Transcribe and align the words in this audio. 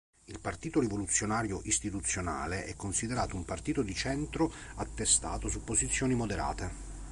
Il 0.25 0.39
Partito 0.39 0.79
Rivoluzionario 0.79 1.61
Istituzionale 1.65 2.65
è 2.65 2.73
considerato 2.73 3.35
un 3.35 3.45
partito 3.45 3.83
di 3.83 3.93
centro 3.93 4.51
attestato 4.77 5.47
su 5.47 5.63
posizioni 5.63 6.15
moderate. 6.15 6.69